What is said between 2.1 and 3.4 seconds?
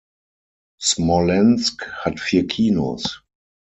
vier Kinos.